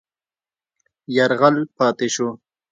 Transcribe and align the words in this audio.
یرغل 1.15 1.55
پاتې 1.77 2.07
شو. 2.13 2.27